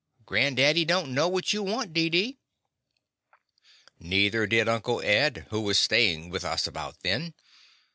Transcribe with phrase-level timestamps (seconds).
[0.25, 2.39] Grand daddy don't know what you want, Deedee."
[3.99, 7.35] Neither did Uncle Ed, who was stayin' with us about then.